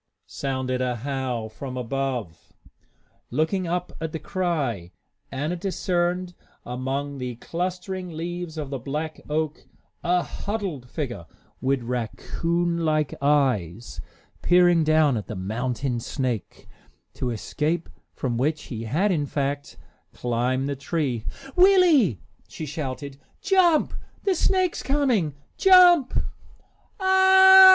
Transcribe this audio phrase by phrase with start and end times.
[0.01, 2.53] "Ow w w ch!" sounded a howl from above.
[3.29, 4.93] Looking up at the cry,
[5.31, 6.33] Anna discerned
[6.65, 9.67] among the clustering leaves of the black oak
[10.03, 11.27] a huddled figure,
[11.61, 14.01] with raccoon like eyes,
[14.41, 16.67] peering down at the mounting snake,
[17.13, 19.77] to escape from which he had, in fact,
[20.13, 21.25] climbed the tree.
[21.55, 23.93] "Willie," she shouted, "jump!
[24.23, 25.35] The snake's coming!
[25.57, 26.19] Jump!"